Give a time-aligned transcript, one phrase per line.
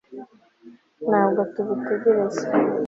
[1.09, 2.43] ntabwo tubitekereza